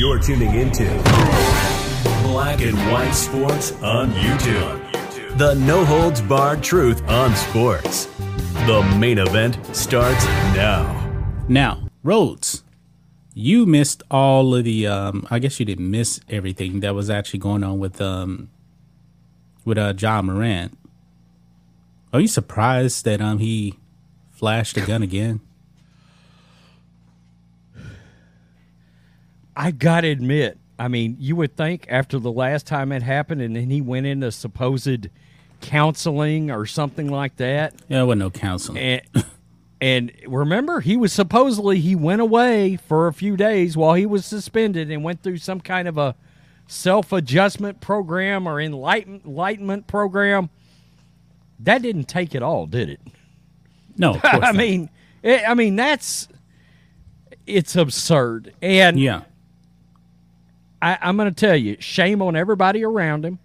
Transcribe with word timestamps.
You're 0.00 0.18
tuning 0.18 0.54
into 0.54 0.86
Black 2.22 2.62
and 2.62 2.74
White 2.90 3.12
Sports 3.12 3.72
on 3.82 4.10
YouTube. 4.12 5.36
The 5.36 5.52
no 5.56 5.84
holds 5.84 6.22
barred 6.22 6.62
truth 6.62 7.06
on 7.06 7.36
sports. 7.36 8.06
The 8.64 8.82
main 8.98 9.18
event 9.18 9.58
starts 9.76 10.24
now. 10.56 11.36
Now, 11.50 11.86
Rhodes, 12.02 12.64
you 13.34 13.66
missed 13.66 14.02
all 14.10 14.54
of 14.54 14.64
the. 14.64 14.86
Um, 14.86 15.26
I 15.30 15.38
guess 15.38 15.60
you 15.60 15.66
didn't 15.66 15.90
miss 15.90 16.18
everything 16.30 16.80
that 16.80 16.94
was 16.94 17.10
actually 17.10 17.40
going 17.40 17.62
on 17.62 17.78
with 17.78 18.00
um, 18.00 18.48
with 19.66 19.76
uh, 19.76 19.92
Ja 19.98 20.22
Morant. 20.22 20.78
Are 22.14 22.20
you 22.20 22.28
surprised 22.28 23.04
that 23.04 23.20
um 23.20 23.36
he 23.36 23.74
flashed 24.30 24.78
a 24.78 24.80
gun 24.80 25.02
again? 25.02 25.42
I 29.62 29.70
gotta 29.72 30.08
admit, 30.08 30.58
I 30.78 30.88
mean, 30.88 31.16
you 31.18 31.36
would 31.36 31.54
think 31.56 31.86
after 31.90 32.18
the 32.18 32.32
last 32.32 32.66
time 32.66 32.92
it 32.92 33.02
happened, 33.02 33.42
and 33.42 33.54
then 33.54 33.68
he 33.68 33.80
went 33.82 34.06
into 34.06 34.32
supposed 34.32 35.08
counseling 35.60 36.50
or 36.50 36.64
something 36.64 37.08
like 37.08 37.36
that, 37.36 37.74
Yeah, 37.88 37.98
there 37.98 38.06
wasn't 38.06 38.20
no 38.20 38.30
counseling. 38.30 38.78
and 38.78 39.02
and 39.82 40.12
remember, 40.26 40.80
he 40.80 40.96
was 40.96 41.12
supposedly 41.12 41.80
he 41.80 41.94
went 41.94 42.20
away 42.22 42.76
for 42.76 43.06
a 43.06 43.12
few 43.12 43.36
days 43.36 43.76
while 43.76 43.94
he 43.94 44.06
was 44.06 44.24
suspended 44.24 44.90
and 44.90 45.04
went 45.04 45.22
through 45.22 45.38
some 45.38 45.60
kind 45.60 45.86
of 45.88 45.98
a 45.98 46.14
self 46.66 47.12
adjustment 47.12 47.80
program 47.82 48.46
or 48.46 48.60
enlighten, 48.60 49.20
enlightenment 49.26 49.86
program. 49.86 50.48
That 51.58 51.82
didn't 51.82 52.04
take 52.08 52.34
it 52.34 52.42
all, 52.42 52.66
did 52.66 52.88
it? 52.88 53.00
no, 53.98 54.14
of 54.14 54.22
course 54.22 54.34
I 54.34 54.38
not. 54.38 54.56
mean, 54.56 54.88
it, 55.22 55.42
I 55.46 55.52
mean 55.54 55.76
that's 55.76 56.28
it's 57.46 57.74
absurd, 57.76 58.54
and 58.62 58.98
yeah, 58.98 59.22
I, 60.82 60.98
I'm 61.00 61.16
going 61.16 61.32
to 61.32 61.34
tell 61.34 61.56
you, 61.56 61.76
shame 61.80 62.22
on 62.22 62.36
everybody 62.36 62.84
around 62.84 63.24
him. 63.24 63.38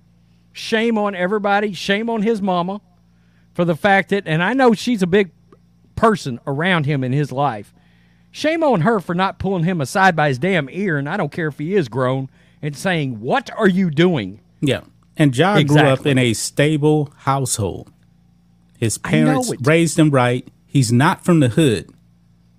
Shame 0.54 0.98
on 0.98 1.16
everybody. 1.16 1.74
Shame 1.74 2.10
on 2.10 2.22
his 2.22 2.42
mama 2.42 2.82
for 3.54 3.66
the 3.66 3.76
fact 3.76 4.10
that, 4.10 4.24
and 4.26 4.42
I 4.42 4.54
know 4.54 4.74
she's 4.74 5.02
a 5.02 5.08
big 5.08 5.32
person 5.96 6.40
around 6.48 6.86
him 6.86 7.04
in 7.04 7.12
his 7.12 7.32
life. 7.32 7.74
Shame 8.32 8.64
on 8.64 8.82
her 8.82 9.00
for 9.00 9.16
not 9.16 9.40
pulling 9.40 9.64
him 9.64 9.80
aside 9.82 10.16
by 10.16 10.28
his 10.30 10.40
damn 10.40 10.70
ear, 10.70 10.98
and 10.98 11.08
I 11.08 11.18
don't 11.18 11.32
care 11.32 11.48
if 11.48 11.58
he 11.58 11.74
is 11.76 11.88
grown, 11.88 12.30
and 12.62 12.76
saying, 12.76 13.22
What 13.22 13.50
are 13.58 13.68
you 13.68 13.90
doing? 13.90 14.42
yeah. 14.62 14.82
And 15.18 15.34
Ja 15.36 15.62
grew 15.64 15.80
up 15.80 16.06
in 16.06 16.18
a 16.18 16.34
stable 16.34 17.10
household. 17.20 17.90
His 18.78 18.98
parents 18.98 19.54
raised 19.62 19.98
him 19.98 20.10
right. 20.10 20.46
He's 20.66 20.92
not 20.92 21.24
from 21.24 21.40
the 21.40 21.48
hood, 21.48 21.90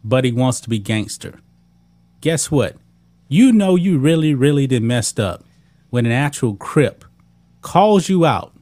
but 0.02 0.24
he 0.24 0.32
wants 0.32 0.60
to 0.62 0.70
be 0.70 0.78
gangster. 0.78 1.40
Guess 2.22 2.50
what? 2.50 2.76
You 3.28 3.52
know 3.52 3.76
you 3.76 3.98
really, 3.98 4.34
really 4.34 4.66
did 4.66 4.82
messed 4.82 5.18
up 5.18 5.44
when 5.90 6.06
an 6.06 6.12
actual 6.12 6.54
crip 6.54 7.04
calls 7.60 8.08
you 8.08 8.24
out 8.24 8.54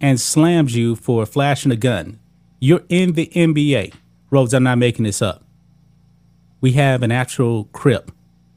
and 0.00 0.20
slams 0.20 0.74
you 0.76 0.96
for 0.96 1.26
flashing 1.26 1.72
a 1.72 1.76
gun. 1.76 2.18
You're 2.60 2.84
in 2.88 3.12
the 3.12 3.26
NBA. 3.34 3.94
Rhodes, 4.30 4.54
I'm 4.54 4.62
not 4.62 4.78
making 4.78 5.04
this 5.04 5.20
up. 5.20 5.44
We 6.60 6.72
have 6.72 7.02
an 7.02 7.12
actual 7.12 7.64
crip 7.64 8.10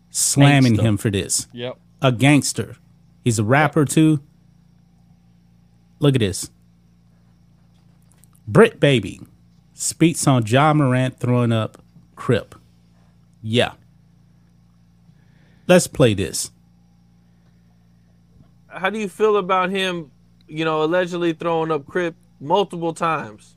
slamming 0.09 0.73
Gangster. 0.73 0.87
him 0.87 0.97
for 0.97 1.09
this. 1.09 1.47
Yep. 1.53 1.77
A 2.01 2.11
gangster. 2.11 2.77
He's 3.23 3.39
a 3.39 3.43
rapper 3.43 3.85
too. 3.85 4.21
Look 5.99 6.15
at 6.15 6.19
this. 6.19 6.49
Bricc 8.49 8.79
Baby 8.79 9.21
speaks 9.73 10.27
on 10.27 10.45
Ja 10.45 10.73
Morant 10.73 11.19
throwing 11.19 11.51
up 11.51 11.81
Crip. 12.15 12.55
Yeah. 13.41 13.73
Let's 15.69 15.85
play 15.85 16.15
this. 16.15 16.49
How 18.69 18.89
do 18.89 18.97
you 18.97 19.07
feel 19.07 19.37
about 19.37 19.69
him, 19.69 20.09
you 20.47 20.65
know, 20.65 20.81
allegedly 20.81 21.33
throwing 21.33 21.71
up 21.71 21.85
Crip 21.85 22.15
multiple 22.41 22.91
times? 22.91 23.55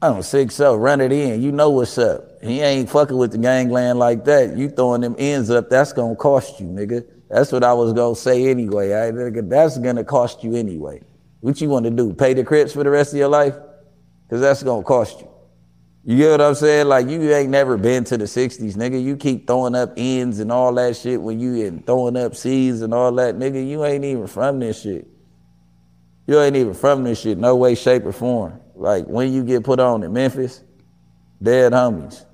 I 0.00 0.08
don't 0.08 0.24
think 0.24 0.50
so. 0.50 0.74
Run 0.74 1.02
it 1.02 1.12
in. 1.12 1.42
You 1.42 1.52
know 1.52 1.68
what's 1.68 1.98
up. 1.98 2.42
He 2.42 2.62
ain't 2.62 2.88
fucking 2.88 3.18
with 3.18 3.32
the 3.32 3.38
gangland 3.38 3.98
like 3.98 4.24
that. 4.24 4.56
You 4.56 4.70
throwing 4.70 5.02
them 5.02 5.16
ends 5.18 5.50
up, 5.50 5.68
that's 5.68 5.92
gonna 5.92 6.16
cost 6.16 6.60
you, 6.60 6.66
nigga. 6.66 7.04
That's 7.28 7.52
what 7.52 7.62
I 7.62 7.74
was 7.74 7.92
gonna 7.92 8.16
say 8.16 8.46
anyway. 8.48 8.94
I, 8.94 9.10
nigga, 9.10 9.46
that's 9.50 9.76
gonna 9.76 10.04
cost 10.04 10.42
you 10.42 10.54
anyway. 10.54 11.02
What 11.40 11.60
you 11.60 11.68
want 11.68 11.84
to 11.84 11.90
do? 11.90 12.14
Pay 12.14 12.32
the 12.32 12.44
crips 12.44 12.72
for 12.72 12.84
the 12.84 12.90
rest 12.90 13.12
of 13.12 13.18
your 13.18 13.28
life? 13.28 13.54
Cause 14.30 14.40
that's 14.40 14.62
gonna 14.62 14.82
cost 14.82 15.20
you. 15.20 15.28
You 16.08 16.16
get 16.16 16.30
what 16.30 16.40
I'm 16.40 16.54
saying? 16.54 16.88
Like 16.88 17.06
you 17.10 17.20
ain't 17.34 17.50
never 17.50 17.76
been 17.76 18.02
to 18.04 18.16
the 18.16 18.24
'60s, 18.24 18.76
nigga. 18.76 19.04
You 19.04 19.14
keep 19.14 19.46
throwing 19.46 19.74
up 19.74 19.92
ends 19.98 20.38
and 20.38 20.50
all 20.50 20.72
that 20.76 20.96
shit 20.96 21.20
when 21.20 21.38
you 21.38 21.66
and 21.66 21.84
throwing 21.84 22.16
up 22.16 22.34
C's 22.34 22.80
and 22.80 22.94
all 22.94 23.12
that, 23.16 23.34
nigga. 23.36 23.68
You 23.68 23.84
ain't 23.84 24.06
even 24.06 24.26
from 24.26 24.58
this 24.58 24.80
shit. 24.80 25.06
You 26.26 26.40
ain't 26.40 26.56
even 26.56 26.72
from 26.72 27.04
this 27.04 27.20
shit, 27.20 27.36
no 27.36 27.56
way, 27.56 27.74
shape, 27.74 28.06
or 28.06 28.12
form. 28.12 28.58
Like 28.74 29.04
when 29.04 29.34
you 29.34 29.44
get 29.44 29.64
put 29.64 29.80
on 29.80 30.02
in 30.02 30.10
Memphis, 30.14 30.64
dead 31.42 31.72
homies. 31.72 32.24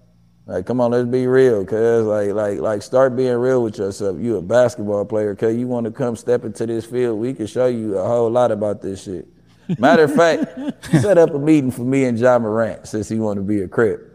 Like, 0.47 0.67
come 0.67 0.81
on, 0.81 0.93
let's 0.93 1.09
be 1.09 1.27
real, 1.27 1.65
cuz 1.65 2.07
like, 2.07 2.31
like, 2.31 2.61
like, 2.61 2.81
start 2.81 3.17
being 3.17 3.35
real 3.39 3.65
with 3.65 3.79
yourself. 3.79 4.19
You 4.21 4.37
a 4.37 4.43
basketball 4.43 5.05
player, 5.05 5.35
cuz 5.35 5.57
you 5.57 5.67
want 5.67 5.87
to 5.87 5.91
come 5.91 6.15
step 6.15 6.45
into 6.45 6.65
this 6.65 6.85
field. 6.85 7.19
We 7.19 7.35
can 7.35 7.49
show 7.49 7.67
you 7.67 7.99
a 7.99 8.07
whole 8.07 8.31
lot 8.31 8.53
about 8.53 8.83
this 8.83 9.03
shit. 9.03 9.27
Matter 9.79 10.05
of 10.05 10.15
fact, 10.15 10.85
set 11.01 11.19
up 11.19 11.35
a 11.35 11.39
meeting 11.39 11.71
for 11.71 11.83
me 11.83 12.05
and 12.05 12.19
Ja 12.19 12.39
Morant 12.39 12.87
since 12.87 13.09
he 13.09 13.19
want 13.19 13.37
to 13.39 13.43
be 13.43 13.63
a 13.63 13.69
crip. 13.69 14.11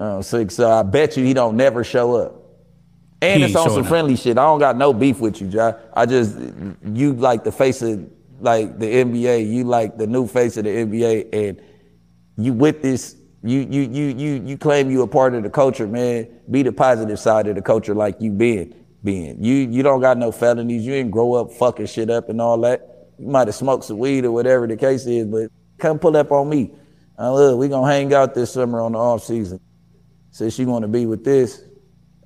Uh, 0.00 0.20
so, 0.20 0.46
so 0.48 0.70
I 0.70 0.82
bet 0.82 1.16
you 1.16 1.24
he 1.24 1.34
don't 1.34 1.56
never 1.56 1.84
show 1.84 2.14
up. 2.16 2.40
And 3.22 3.40
He 3.40 3.46
it's 3.46 3.56
on 3.56 3.70
some 3.70 3.82
up. 3.82 3.86
friendly 3.86 4.16
shit. 4.16 4.36
I 4.36 4.42
don't 4.44 4.58
got 4.58 4.76
no 4.76 4.92
beef 4.92 5.20
with 5.20 5.40
you, 5.40 5.46
Ja. 5.48 5.72
I 5.94 6.04
just 6.06 6.36
you 6.92 7.12
like 7.14 7.44
the 7.44 7.52
face 7.52 7.80
of 7.82 8.06
like 8.40 8.78
the 8.78 8.86
NBA. 8.86 9.50
You 9.50 9.64
like 9.64 9.96
the 9.96 10.06
new 10.06 10.26
face 10.26 10.56
of 10.56 10.64
the 10.64 10.70
NBA, 10.70 11.28
and 11.32 11.60
you 12.36 12.52
with 12.52 12.82
this. 12.82 13.16
You 13.42 13.60
you 13.60 13.82
you 13.82 14.04
you 14.16 14.42
you 14.44 14.58
claim 14.58 14.90
you 14.90 15.02
a 15.02 15.06
part 15.06 15.34
of 15.34 15.42
the 15.42 15.50
culture, 15.50 15.86
man. 15.86 16.28
Be 16.50 16.62
the 16.62 16.72
positive 16.72 17.18
side 17.18 17.46
of 17.46 17.54
the 17.54 17.62
culture, 17.62 17.94
like 17.94 18.20
you 18.20 18.30
been 18.30 18.74
being. 19.04 19.42
You 19.42 19.54
you 19.54 19.82
don't 19.82 20.00
got 20.00 20.18
no 20.18 20.32
felonies. 20.32 20.84
You 20.84 20.92
didn't 20.92 21.10
grow 21.12 21.34
up 21.34 21.52
fucking 21.52 21.86
shit 21.86 22.10
up 22.10 22.28
and 22.28 22.40
all 22.40 22.58
that. 22.62 22.93
You 23.18 23.28
might 23.28 23.48
have 23.48 23.54
smoked 23.54 23.84
some 23.84 23.98
weed 23.98 24.24
or 24.24 24.32
whatever 24.32 24.66
the 24.66 24.76
case 24.76 25.06
is, 25.06 25.26
but 25.26 25.50
come 25.78 25.98
pull 25.98 26.16
up 26.16 26.32
on 26.32 26.48
me. 26.48 26.72
Uh, 27.18 27.32
look, 27.32 27.58
we 27.58 27.68
gonna 27.68 27.90
hang 27.90 28.12
out 28.12 28.34
this 28.34 28.52
summer 28.52 28.80
on 28.80 28.92
the 28.92 28.98
off 28.98 29.22
season. 29.22 29.60
Since 30.30 30.58
you 30.58 30.66
want 30.66 30.82
to 30.82 30.88
be 30.88 31.06
with 31.06 31.24
this, 31.24 31.62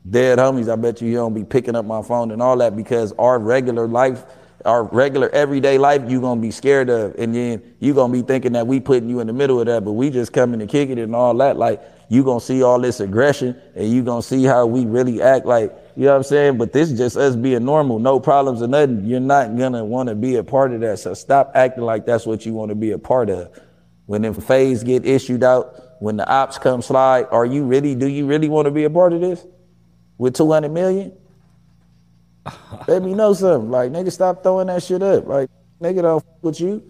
dead 0.09 0.39
homies, 0.39 0.73
I 0.73 0.77
bet 0.77 1.03
you 1.03 1.09
you 1.09 1.17
don't 1.17 1.35
be 1.35 1.45
picking 1.45 1.77
up 1.77 1.85
my 1.85 2.03
phone 2.03 2.31
and 2.31 2.41
all 2.41 2.57
that 2.59 2.75
because 2.75 3.13
our 3.19 3.39
regular 3.39 3.87
life, 3.87 4.25
our 4.65 4.85
regular 4.85 5.29
everyday 5.31 5.79
life, 5.79 6.03
you're 6.09 6.21
gonna 6.21 6.41
be 6.41 6.51
scared 6.51 6.91
of, 6.91 7.15
and 7.19 7.35
then 7.35 7.63
you're 7.79 7.95
gonna 7.95 8.13
be 8.13 8.23
thinking 8.23 8.53
that 8.53 8.67
we 8.67 8.81
putting 8.81 9.09
you 9.09 9.21
in 9.21 9.27
the 9.27 9.33
middle 9.33 9.61
of 9.61 9.67
that, 9.67 9.85
but 9.85 9.93
we 9.93 10.11
just 10.11 10.33
coming 10.33 10.61
to 10.61 10.67
kick 10.67 10.91
it 10.91 10.99
and 10.99 11.15
all 11.15 11.35
that. 11.35 11.57
Like 11.57 11.83
you 12.09 12.25
gonna 12.25 12.41
see 12.41 12.63
all 12.63 12.81
this 12.81 13.01
aggression, 13.01 13.61
and 13.75 13.89
you 13.91 14.03
gonna 14.03 14.23
see 14.23 14.45
how 14.45 14.67
we 14.67 14.87
really 14.87 15.23
act. 15.23 15.47
Like 15.47 15.77
you 15.97 16.05
know 16.05 16.13
what 16.13 16.17
I'm 16.19 16.23
saying. 16.25 16.59
But 16.59 16.73
this 16.73 16.91
is 16.91 16.99
just 16.99 17.17
us 17.17 17.37
being 17.37 17.65
normal, 17.65 17.99
no 17.99 18.21
problems 18.21 18.63
or 18.63 18.69
nothing. 18.69 19.05
You're 19.05 19.21
not 19.21 19.57
gonna 19.57 19.85
want 19.85 20.09
to 20.09 20.15
be 20.15 20.37
a 20.37 20.45
part 20.45 20.73
of 20.73 20.81
that. 20.81 20.99
So 20.99 21.15
stop 21.15 21.53
acting 21.55 21.85
like 21.85 22.07
that's 22.07 22.27
what 22.27 22.47
you 22.47 22.55
want 22.55 22.71
to 22.71 22.75
be 22.75 22.93
a 22.93 22.99
part 22.99 23.31
of. 23.31 23.59
When 24.07 24.23
them 24.23 24.35
phase 24.35 24.83
get 24.83 25.05
issued 25.07 25.45
out, 25.45 26.01
when 26.01 26.17
the 26.17 26.29
ops 26.29 26.59
come 26.59 26.83
slide, 26.83 27.27
are 27.31 27.47
you 27.47 27.65
really? 27.65 27.95
Do 27.95 28.07
you 28.07 28.27
really 28.27 28.49
want 28.49 28.67
to 28.67 28.71
be 28.71 28.85
a 28.85 28.91
part 28.91 29.13
of 29.13 29.21
this? 29.21 29.45
with 30.19 30.35
200 30.35 30.71
million? 30.71 31.13
Let 32.87 33.03
me 33.03 33.15
know 33.15 33.33
something. 33.35 33.71
Like, 33.71 33.93
nigga, 33.93 34.13
stop 34.13 34.43
throwing 34.43 34.69
that 34.69 34.83
shit 34.83 35.03
up. 35.03 35.27
Like, 35.27 35.51
nigga, 35.81 36.03
don't 36.03 36.25
f- 36.25 36.43
with 36.43 36.61
you. 36.61 36.83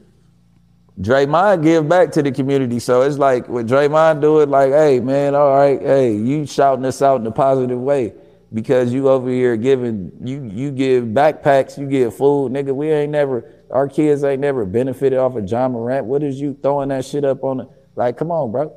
Draymond 1.01 1.63
give 1.63 1.89
back 1.89 2.11
to 2.13 2.23
the 2.23 2.33
community. 2.33 2.79
So 2.81 3.03
it's 3.03 3.19
like, 3.19 3.49
when 3.49 3.69
Draymond 3.69 4.21
do 4.21 4.41
it, 4.41 4.49
like, 4.49 4.73
hey, 4.73 5.01
man, 5.01 5.35
all 5.35 5.55
right, 5.55 5.81
hey, 5.81 6.15
you 6.17 6.47
shouting 6.47 6.85
us 6.85 7.03
out 7.03 7.21
in 7.21 7.27
a 7.27 7.31
positive 7.31 7.81
way 7.81 8.15
because 8.53 8.93
you 8.93 9.09
over 9.09 9.31
here 9.31 9.57
giving, 9.57 10.11
you 10.25 10.43
you 10.45 10.71
give 10.71 11.05
backpacks, 11.05 11.79
you 11.79 11.87
give 11.87 12.17
food. 12.17 12.53
Nigga, 12.53 12.75
we 12.75 12.91
ain't 12.91 13.13
never, 13.13 13.45
our 13.71 13.89
kids 13.89 14.25
ain't 14.25 14.41
never 14.41 14.65
benefited 14.65 15.19
off 15.19 15.37
of 15.37 15.49
Ja 15.49 15.69
Morant. 15.69 16.07
What 16.07 16.23
is 16.23 16.41
you 16.41 16.59
throwing 16.63 16.89
that 16.89 17.05
shit 17.05 17.25
up 17.25 17.45
on 17.45 17.59
the, 17.59 17.69
like, 17.95 18.17
come 18.17 18.31
on, 18.31 18.51
bro. 18.51 18.75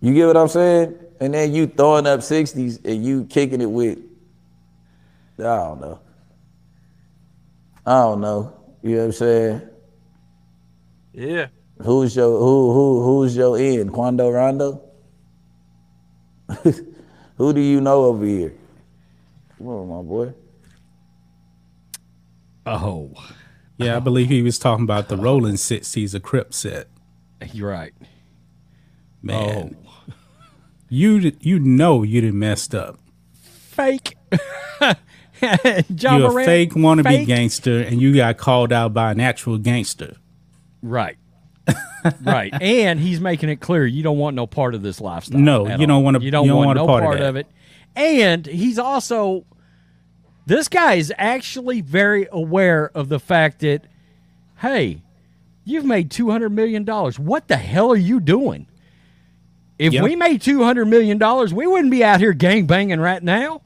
You 0.00 0.14
get 0.14 0.26
what 0.26 0.36
I'm 0.36 0.48
saying? 0.48 0.98
and 1.20 1.34
then 1.34 1.54
you 1.54 1.66
throwing 1.66 2.06
up 2.06 2.22
sixties 2.22 2.78
and 2.84 3.04
you 3.04 3.24
kicking 3.24 3.60
it 3.60 3.70
with. 3.70 3.98
I 5.38 5.42
don't 5.42 5.80
know. 5.80 6.00
I 7.84 8.00
don't 8.00 8.20
know. 8.20 8.56
You 8.82 8.90
know 8.90 8.98
what 8.98 9.04
I'm 9.06 9.12
saying? 9.12 9.62
Yeah. 11.12 11.48
Who's 11.82 12.16
your 12.16 12.38
who 12.38 12.72
who 12.72 13.02
who's 13.02 13.36
your 13.36 13.58
end? 13.58 13.92
Quando 13.92 14.30
Rondo? 14.30 14.82
who 17.36 17.52
do 17.52 17.60
you 17.60 17.80
know 17.80 18.04
over 18.04 18.24
here? 18.24 18.54
Come 19.58 19.68
on, 19.68 19.88
my 19.88 20.02
boy. 20.02 20.34
Oh, 22.64 23.12
Yeah, 23.76 23.96
I 23.96 24.00
believe 24.00 24.28
he 24.28 24.42
was 24.42 24.58
talking 24.58 24.84
about 24.84 25.08
the 25.08 25.16
Rolling 25.16 25.56
Sixties, 25.56 26.14
a 26.14 26.20
Crip 26.20 26.54
set. 26.54 26.88
you're 27.52 27.70
right. 27.70 27.92
Man, 29.22 29.76
oh. 29.76 30.14
you 30.88 31.32
you 31.40 31.58
know 31.58 32.02
you 32.02 32.20
done 32.22 32.38
messed 32.38 32.74
up. 32.74 32.98
Fake. 33.42 34.16
Ja 35.88 36.16
You're 36.16 36.40
a 36.40 36.44
fake 36.44 36.72
wannabe 36.72 37.04
fake. 37.04 37.26
gangster, 37.26 37.80
and 37.80 38.00
you 38.00 38.14
got 38.14 38.36
called 38.38 38.72
out 38.72 38.94
by 38.94 39.10
an 39.12 39.20
actual 39.20 39.58
gangster. 39.58 40.16
Right. 40.82 41.16
right. 42.22 42.52
And 42.62 43.00
he's 43.00 43.20
making 43.20 43.48
it 43.48 43.56
clear 43.60 43.84
you 43.86 44.02
don't 44.02 44.18
want 44.18 44.36
no 44.36 44.46
part 44.46 44.74
of 44.74 44.82
this 44.82 45.00
lifestyle. 45.00 45.40
No, 45.40 45.66
you 45.76 45.86
don't 45.86 46.04
wanna- 46.04 46.20
You 46.20 46.30
don't, 46.30 46.44
you 46.44 46.50
don't 46.50 46.58
want, 46.58 46.66
want 46.68 46.76
no 46.78 46.86
part 46.86 47.02
of 47.02 47.08
part 47.08 47.18
that. 47.18 47.28
of 47.28 47.36
it. 47.36 47.46
And 47.96 48.46
he's 48.46 48.78
also 48.78 49.44
this 50.46 50.68
guy 50.68 50.94
is 50.94 51.12
actually 51.18 51.80
very 51.80 52.28
aware 52.30 52.90
of 52.94 53.08
the 53.08 53.18
fact 53.18 53.60
that 53.60 53.82
hey, 54.60 55.02
you've 55.64 55.84
made 55.84 56.10
200 56.10 56.50
million 56.50 56.84
dollars. 56.84 57.18
What 57.18 57.48
the 57.48 57.56
hell 57.56 57.90
are 57.90 57.96
you 57.96 58.20
doing? 58.20 58.66
If 59.78 59.92
Yep. 59.92 60.04
we 60.04 60.16
made 60.16 60.40
200 60.40 60.86
million 60.86 61.18
dollars, 61.18 61.52
we 61.52 61.66
wouldn't 61.66 61.90
be 61.90 62.04
out 62.04 62.20
here 62.20 62.32
gang 62.32 62.66
banging 62.66 63.00
right 63.00 63.22
now. 63.22 63.60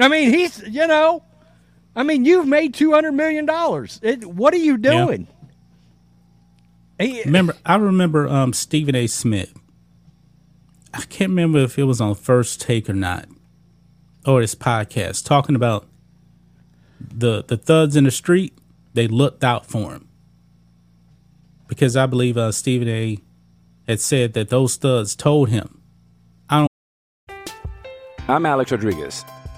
I 0.00 0.08
mean, 0.08 0.30
he's, 0.32 0.62
you 0.66 0.86
know, 0.86 1.22
I 1.94 2.02
mean, 2.02 2.24
you've 2.24 2.46
made 2.46 2.74
200 2.74 3.12
million 3.12 3.46
dollars. 3.46 4.00
What 4.24 4.54
are 4.54 4.58
you 4.58 4.72
Yeah. 4.72 5.04
doing? 5.06 5.26
He- 6.98 7.22
Remember, 7.24 7.56
I 7.64 7.76
remember 7.76 8.28
um, 8.28 8.52
Stephen 8.52 8.94
A. 8.94 9.06
Smith. 9.06 9.52
I 10.92 11.02
can't 11.02 11.30
remember 11.30 11.58
if 11.60 11.78
it 11.78 11.84
was 11.84 12.00
on 12.00 12.14
First 12.14 12.60
Take 12.60 12.88
or 12.90 12.94
not, 12.94 13.26
or 14.26 14.40
his 14.40 14.54
podcast 14.54 15.24
talking 15.24 15.54
about 15.54 15.86
the 17.00 17.42
the 17.46 17.56
thugs 17.56 17.94
in 17.96 18.04
the 18.04 18.10
street. 18.10 18.52
They 18.92 19.06
looked 19.06 19.44
out 19.44 19.64
for 19.66 19.92
him 19.92 20.08
because 21.68 21.96
I 21.96 22.06
believe 22.06 22.36
uh, 22.36 22.50
Stephen 22.52 22.88
A. 22.88 23.18
had 23.86 24.00
said 24.00 24.32
that 24.34 24.48
those 24.48 24.74
thugs 24.76 25.14
told 25.14 25.48
him, 25.48 25.80
"I 26.50 26.66
don't." 27.28 27.52
I'm 28.28 28.44
Alex 28.44 28.72
Rodriguez. 28.72 29.24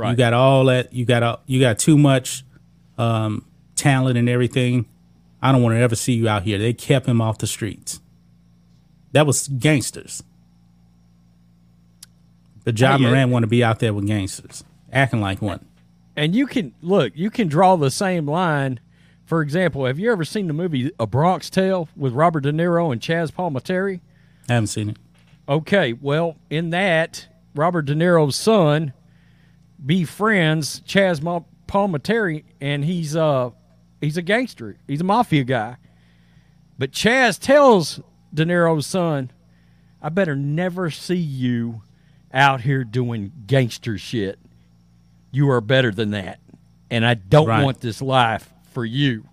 Right. 0.00 0.10
You 0.12 0.16
got 0.16 0.32
all 0.32 0.64
that. 0.66 0.92
You 0.92 1.04
got 1.04 1.22
all, 1.22 1.40
you 1.46 1.60
got 1.60 1.78
too 1.78 1.98
much 1.98 2.42
um, 2.96 3.44
talent 3.76 4.16
and 4.16 4.28
everything. 4.28 4.86
I 5.42 5.52
don't 5.52 5.62
want 5.62 5.74
to 5.76 5.80
ever 5.80 5.94
see 5.94 6.14
you 6.14 6.28
out 6.28 6.42
here. 6.42 6.58
They 6.58 6.72
kept 6.72 7.06
him 7.06 7.20
off 7.20 7.38
the 7.38 7.46
streets. 7.46 8.00
That 9.12 9.26
was 9.26 9.48
gangsters. 9.48 10.22
But 12.64 12.78
Ja 12.78 12.94
Oh, 12.94 12.98
yeah. 12.98 13.08
Moran 13.08 13.30
want 13.30 13.42
to 13.42 13.46
be 13.46 13.64
out 13.64 13.78
there 13.78 13.92
with 13.92 14.06
gangsters, 14.06 14.64
acting 14.92 15.20
like 15.20 15.40
one. 15.42 15.64
and 16.16 16.34
you 16.34 16.46
can 16.46 16.74
look, 16.82 17.12
you 17.14 17.30
can 17.30 17.48
draw 17.48 17.76
the 17.76 17.90
same 17.90 18.26
line. 18.26 18.80
For 19.24 19.42
example, 19.42 19.86
have 19.86 19.98
you 19.98 20.10
ever 20.12 20.24
seen 20.24 20.46
the 20.48 20.52
movie 20.52 20.90
A 20.98 21.06
Bronx 21.06 21.48
Tale 21.50 21.88
with 21.96 22.12
Robert 22.12 22.40
De 22.40 22.52
Niro 22.52 22.92
and 22.92 23.00
Chaz 23.00 23.30
Palminteri? 23.30 24.00
I 24.48 24.54
haven't 24.54 24.66
seen 24.68 24.90
it. 24.90 24.96
Okay, 25.48 25.92
well, 25.94 26.36
in 26.50 26.70
that, 26.70 27.28
Robert 27.54 27.82
De 27.82 27.94
Niro's 27.94 28.36
son 28.36 28.92
befriends 29.84 30.80
Chaz 30.82 31.22
Ma- 31.22 31.40
Palminteri, 31.66 32.44
and 32.60 32.84
he's 32.84 33.16
uh 33.16 33.50
he's 34.00 34.16
a 34.16 34.22
gangster. 34.22 34.76
He's 34.86 35.00
a 35.00 35.04
mafia 35.04 35.44
guy. 35.44 35.76
But 36.78 36.92
Chaz 36.92 37.38
tells 37.38 38.00
De 38.32 38.44
Niro's 38.44 38.86
son, 38.86 39.30
"I 40.02 40.08
better 40.08 40.36
never 40.36 40.90
see 40.90 41.16
you 41.16 41.82
out 42.32 42.60
here 42.62 42.84
doing 42.84 43.32
gangster 43.46 43.98
shit. 43.98 44.38
You 45.32 45.50
are 45.50 45.60
better 45.60 45.90
than 45.90 46.10
that, 46.10 46.38
and 46.90 47.04
I 47.06 47.14
don't 47.14 47.48
Right. 47.48 47.64
want 47.64 47.80
this 47.80 48.00
life 48.02 48.52
for 48.72 48.84
you." 48.84 49.24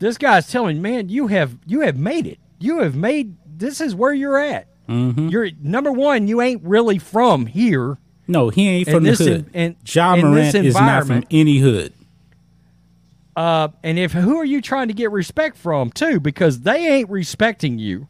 This 0.00 0.18
guy's 0.18 0.50
telling, 0.50 0.82
man, 0.82 1.08
you 1.08 1.28
have 1.28 1.56
you 1.66 1.80
have 1.80 1.96
made 1.96 2.26
it. 2.26 2.38
You 2.58 2.80
have 2.80 2.94
made 2.96 3.36
this 3.46 3.80
is 3.80 3.94
where 3.94 4.12
you're 4.12 4.38
at. 4.38 4.66
Mm-hmm. 4.88 5.28
You're 5.28 5.50
number 5.62 5.92
one. 5.92 6.28
You 6.28 6.40
ain't 6.42 6.62
really 6.62 6.98
from 6.98 7.46
here. 7.46 7.98
No, 8.26 8.48
he 8.48 8.68
ain't 8.68 8.88
from 8.88 9.04
the 9.04 9.10
this 9.10 9.18
hood. 9.20 9.46
en- 9.46 9.50
and- 9.54 9.76
Ja 9.86 10.14
in 10.14 10.20
Morant 10.22 10.54
is 10.54 10.74
not 10.74 11.06
from 11.06 11.24
any 11.30 11.58
hood. 11.58 11.92
Uh, 13.36 13.68
and 13.82 13.98
if 13.98 14.12
who 14.12 14.38
are 14.38 14.44
you 14.44 14.60
trying 14.62 14.88
to 14.88 14.94
get 14.94 15.10
respect 15.10 15.56
from 15.56 15.90
too? 15.90 16.20
Because 16.20 16.60
they 16.60 16.86
ain't 16.86 17.10
respecting 17.10 17.78
you. 17.78 18.06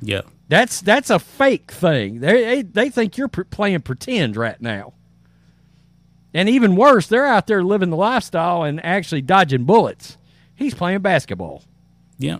Yeah. 0.00 0.22
That's 0.48 0.80
that's 0.80 1.10
a 1.10 1.18
fake 1.18 1.70
thing. 1.70 2.20
They 2.20 2.44
they, 2.44 2.62
they 2.62 2.90
think 2.90 3.16
you're 3.18 3.28
playing 3.28 3.80
pretend 3.82 4.36
right 4.36 4.60
now. 4.60 4.94
And 6.32 6.48
even 6.48 6.76
worse, 6.76 7.08
they're 7.08 7.26
out 7.26 7.48
there 7.48 7.64
living 7.64 7.90
the 7.90 7.96
lifestyle 7.96 8.62
and 8.62 8.84
actually 8.84 9.22
dodging 9.22 9.64
bullets. 9.64 10.16
He's 10.54 10.74
playing 10.74 11.00
basketball. 11.00 11.64
Yeah. 12.18 12.38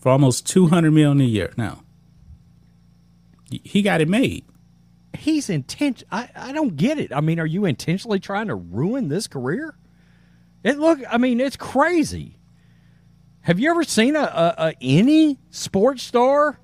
For 0.00 0.08
almost 0.10 0.46
200 0.46 0.90
million 0.90 1.20
a 1.20 1.24
year 1.24 1.52
now. 1.58 1.82
He 3.50 3.82
got 3.82 4.00
it 4.00 4.08
made. 4.08 4.44
He's 5.18 5.50
intent. 5.50 6.04
I, 6.10 6.28
I 6.34 6.52
don't 6.52 6.76
get 6.76 6.98
it. 6.98 7.12
I 7.12 7.20
mean, 7.20 7.38
are 7.40 7.46
you 7.46 7.64
intentionally 7.64 8.20
trying 8.20 8.46
to 8.48 8.54
ruin 8.54 9.08
this 9.08 9.26
career? 9.26 9.76
It 10.62 10.78
look. 10.78 11.00
I 11.08 11.18
mean, 11.18 11.40
it's 11.40 11.56
crazy. 11.56 12.38
Have 13.42 13.58
you 13.58 13.70
ever 13.70 13.84
seen 13.84 14.16
a, 14.16 14.20
a, 14.20 14.54
a 14.58 14.74
any 14.80 15.38
sports 15.50 16.02
star 16.02 16.60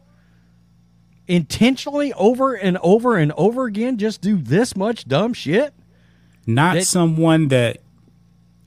intentionally 1.27 2.13
over 2.15 2.55
and 2.55 2.77
over 2.79 3.17
and 3.17 3.33
over 3.33 3.65
again 3.65 3.97
just 3.97 4.21
do 4.21 4.37
this 4.37 4.77
much 4.77 5.07
dumb 5.07 5.33
shit? 5.33 5.73
not 6.47 6.75
That- 6.75 6.87
someone 6.87 7.49
that 7.49 7.79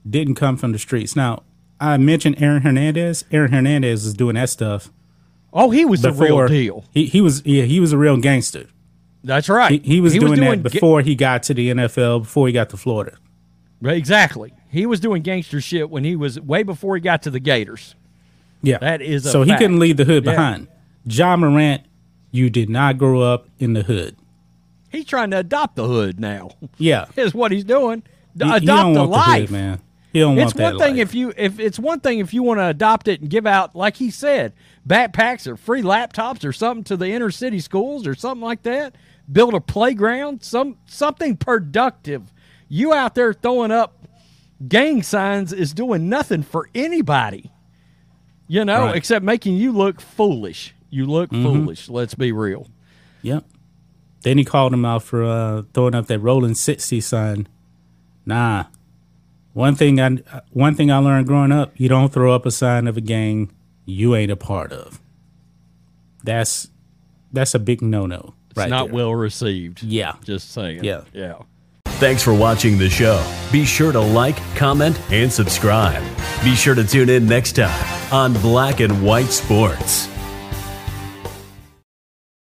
didn't 0.09 0.35
come 0.35 0.57
from 0.57 0.71
the 0.71 0.79
streets. 0.79 1.15
Now, 1.15 1.43
I 1.79 1.97
mentioned 1.97 2.41
Aaron 2.41 2.63
Hernandez. 2.63 3.25
Aaron 3.31 3.51
Hernandez 3.51 4.05
is 4.05 4.13
doing 4.13 4.35
that 4.35 4.49
stuff 4.49 4.91
Oh, 5.53 5.71
he 5.71 5.85
was 5.85 6.01
the 6.01 6.11
real 6.11 6.47
deal. 6.47 6.85
He 6.91 7.05
he 7.05 7.21
was 7.21 7.43
yeah 7.45 7.63
he 7.63 7.79
was 7.79 7.91
a 7.91 7.97
real 7.97 8.17
gangster. 8.17 8.67
That's 9.23 9.49
right. 9.49 9.71
He, 9.83 9.95
he 9.95 10.01
was 10.01 10.13
doing 10.13 10.39
that 10.39 10.63
ga- 10.63 10.69
before 10.69 11.01
he 11.01 11.15
got 11.15 11.43
to 11.43 11.53
the 11.53 11.69
NFL. 11.69 12.21
Before 12.23 12.47
he 12.47 12.53
got 12.53 12.69
to 12.69 12.77
Florida. 12.77 13.17
exactly. 13.83 14.53
He 14.69 14.85
was 14.85 14.99
doing 14.99 15.21
gangster 15.21 15.59
shit 15.61 15.89
when 15.89 16.03
he 16.03 16.15
was 16.15 16.39
way 16.39 16.63
before 16.63 16.95
he 16.95 17.01
got 17.01 17.21
to 17.23 17.31
the 17.31 17.39
Gators. 17.39 17.95
Yeah, 18.61 18.79
That 18.79 19.01
is 19.01 19.25
a 19.25 19.31
so 19.31 19.43
he 19.43 19.51
couldn't 19.55 19.79
leave 19.79 19.97
the 19.97 20.03
hood 20.05 20.25
Yeah. 20.25 20.31
behind. 20.31 20.67
Ja 21.05 21.35
Morant, 21.37 21.83
you 22.31 22.49
did 22.49 22.69
not 22.69 22.97
grow 22.97 23.21
up 23.21 23.47
in 23.59 23.73
the 23.73 23.83
hood. 23.83 24.15
He's 24.89 25.05
trying 25.05 25.31
to 25.31 25.37
adopt 25.39 25.75
the 25.75 25.85
hood 25.87 26.19
now. 26.19 26.49
Yeah, 26.77 27.05
Is 27.15 27.33
what 27.33 27.51
he's 27.51 27.63
doing. 27.63 28.03
he, 28.37 28.43
he 28.45 28.49
adopt 28.49 28.65
don't 28.65 28.93
the 28.93 28.99
want 29.01 29.11
the 29.11 29.17
life. 29.17 29.41
hood, 29.41 29.51
man. 29.51 29.81
He 30.17 30.21
don't 30.21 30.39
It's 30.39 30.55
want 30.55 30.77
one 30.77 30.79
thing 30.83 30.95
life. 30.95 31.03
if 31.09 31.13
you 31.13 31.31
if 31.37 31.59
it's 31.59 31.77
one 31.77 31.99
thing 31.99 32.17
if 32.17 32.33
you 32.33 32.41
want 32.41 32.59
to 32.59 32.65
adopt 32.65 33.07
it 33.07 33.21
and 33.21 33.29
give 33.29 33.45
out 33.45 33.75
like 33.75 33.97
he 33.97 34.09
said 34.09 34.53
backpacks 34.87 35.45
or 35.45 35.55
free 35.55 35.83
laptops 35.83 36.43
or 36.43 36.51
something 36.51 36.83
to 36.85 36.97
the 36.97 37.07
inner 37.11 37.29
city 37.29 37.59
schools 37.59 38.07
or 38.07 38.15
something 38.15 38.43
like 38.43 38.63
that. 38.63 38.95
Build 39.31 39.53
a 39.53 39.61
playground, 39.61 40.41
some 40.41 40.77
something 40.87 41.37
productive. 41.37 42.33
You 42.67 42.93
out 42.95 43.13
there 43.13 43.31
throwing 43.31 43.69
up 43.69 44.07
gang 44.67 45.03
signs 45.03 45.53
is 45.53 45.71
doing 45.71 46.09
nothing 46.09 46.41
for 46.41 46.67
anybody. 46.73 47.51
You 48.47 48.65
know, 48.65 48.85
Right. 48.85 48.95
except 48.95 49.23
making 49.23 49.57
you 49.57 49.71
look 49.71 50.01
foolish. 50.01 50.73
You 50.89 51.05
look 51.05 51.29
Mhm. 51.29 51.43
foolish. 51.43 51.89
Let's 51.89 52.15
be 52.15 52.31
real. 52.31 52.67
Yep. 53.21 53.45
Then 54.23 54.39
he 54.39 54.43
called 54.43 54.73
him 54.73 54.83
out 54.83 55.03
for 55.03 55.23
uh, 55.23 55.61
throwing 55.75 55.93
up 55.93 56.07
that 56.07 56.17
rolling 56.19 56.55
sixty 56.55 57.01
sign. 57.01 57.47
Nah. 58.25 58.63
One 59.57 59.73
thing 59.73 59.99
I 59.99 60.17
one 60.51 60.75
thing 60.75 60.91
I 60.91 60.99
learned 60.99 61.25
growing 61.25 61.51
up: 61.51 61.71
you 61.77 61.89
don't 61.89 62.13
throw 62.13 62.31
up 62.35 62.45
a 62.45 62.51
sign 62.51 62.85
of 62.85 62.95
a 62.95 63.01
gang 63.01 63.51
you 63.85 64.15
ain't 64.15 64.31
a 64.31 64.35
part 64.35 64.71
of. 64.71 65.01
That's 66.23 66.69
that's 67.33 67.55
a 67.55 67.59
big 67.59 67.81
no 67.81 68.05
no. 68.05 68.35
right 68.55 68.69
not 68.69 68.89
there. 68.89 68.93
well 68.93 69.15
received. 69.15 69.81
Yeah. 69.81 70.13
Just 70.23 70.51
saying. 70.51 70.83
Yeah. 70.83 71.05
Yeah. 71.11 71.41
Thanks 71.85 72.21
for 72.21 72.35
watching 72.35 72.77
the 72.77 72.87
show. 72.87 73.19
Be 73.51 73.65
sure 73.65 73.91
to 73.91 73.99
like, 73.99 74.37
comment, 74.55 75.01
and 75.09 75.33
subscribe. 75.33 76.03
Be 76.43 76.53
sure 76.53 76.75
to 76.75 76.83
tune 76.83 77.09
in 77.09 77.25
next 77.25 77.53
time 77.53 78.13
on 78.13 78.33
Black 78.33 78.79
and 78.79 79.03
White 79.03 79.31
Sports. 79.31 80.07